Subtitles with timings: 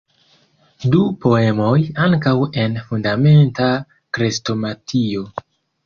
[0.95, 1.75] Du poemoj
[2.07, 3.71] ankaŭ en "Fundamenta
[4.19, 5.29] Krestomatio".